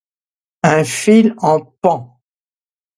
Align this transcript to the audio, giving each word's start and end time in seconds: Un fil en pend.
Un 0.69 0.83
fil 0.93 1.31
en 1.53 1.59
pend. 1.85 2.05